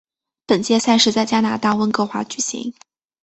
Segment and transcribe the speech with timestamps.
[0.47, 2.73] 本届赛事在加拿大温哥华举行。